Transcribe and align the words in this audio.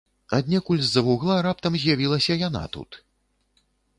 Аднекуль 0.37 0.79
з-за 0.85 1.03
вугла 1.07 1.35
раптам 1.47 1.77
з'явілася 1.83 2.39
яна 2.47 2.63
тут. 2.79 3.01